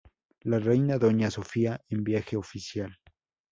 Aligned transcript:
La 0.41 0.57
Reina 0.57 0.97
Doña 0.97 1.29
Sofía 1.29 1.79
en 1.89 2.03
viaje 2.03 2.35
oficial. 2.35 2.97